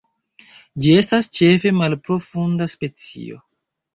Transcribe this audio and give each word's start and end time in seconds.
Ĝi 0.85 0.93
estas 1.01 1.27
ĉefe 1.39 1.73
malprofunda 1.81 2.69
specio. 2.75 3.41